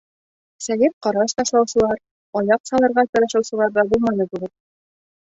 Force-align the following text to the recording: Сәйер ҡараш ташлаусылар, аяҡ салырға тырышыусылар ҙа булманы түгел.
Сәйер 0.67 0.95
ҡараш 1.07 1.35
ташлаусылар, 1.41 2.01
аяҡ 2.43 2.65
салырға 2.73 3.07
тырышыусылар 3.13 3.79
ҙа 3.81 3.89
булманы 3.95 4.31
түгел. 4.35 4.57